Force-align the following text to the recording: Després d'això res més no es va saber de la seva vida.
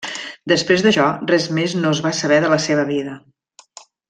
Després 0.51 0.83
d'això 0.85 1.05
res 1.33 1.45
més 1.59 1.77
no 1.83 1.93
es 1.97 2.01
va 2.09 2.15
saber 2.23 2.41
de 2.47 2.51
la 2.57 2.63
seva 2.67 2.87
vida. 2.93 3.15